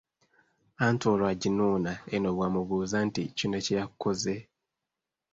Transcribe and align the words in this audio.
Anti 0.85 1.05
olwo 1.11 1.25
aginuuna 1.33 1.91
eno 2.15 2.29
bw’amubuuza 2.35 2.97
nti, 3.07 3.23
“kino 3.37 3.57
kye 3.65 3.75
yakukoze?" 3.79 4.35